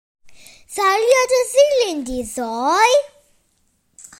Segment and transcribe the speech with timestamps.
[0.73, 2.91] Ddaru o dy ddilyn di ddoe?